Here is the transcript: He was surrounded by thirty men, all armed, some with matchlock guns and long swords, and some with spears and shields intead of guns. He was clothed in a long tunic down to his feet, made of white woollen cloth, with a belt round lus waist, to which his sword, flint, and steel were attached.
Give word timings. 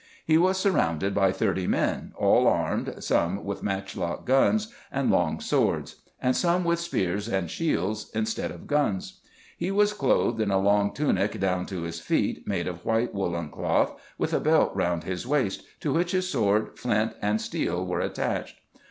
He 0.25 0.35
was 0.39 0.57
surrounded 0.57 1.13
by 1.13 1.31
thirty 1.31 1.67
men, 1.67 2.11
all 2.15 2.47
armed, 2.47 2.95
some 3.03 3.45
with 3.45 3.61
matchlock 3.61 4.25
guns 4.25 4.73
and 4.91 5.11
long 5.11 5.39
swords, 5.39 5.97
and 6.19 6.35
some 6.35 6.63
with 6.63 6.79
spears 6.79 7.27
and 7.29 7.51
shields 7.51 8.09
intead 8.11 8.49
of 8.49 8.65
guns. 8.65 9.19
He 9.55 9.69
was 9.69 9.93
clothed 9.93 10.41
in 10.41 10.49
a 10.49 10.57
long 10.57 10.91
tunic 10.95 11.39
down 11.39 11.67
to 11.67 11.83
his 11.83 11.99
feet, 11.99 12.47
made 12.47 12.67
of 12.67 12.83
white 12.83 13.13
woollen 13.13 13.49
cloth, 13.51 13.93
with 14.17 14.33
a 14.33 14.39
belt 14.39 14.71
round 14.73 15.07
lus 15.07 15.27
waist, 15.27 15.61
to 15.81 15.93
which 15.93 16.13
his 16.13 16.27
sword, 16.27 16.79
flint, 16.79 17.13
and 17.21 17.39
steel 17.39 17.85
were 17.85 17.99
attached. 18.01 18.55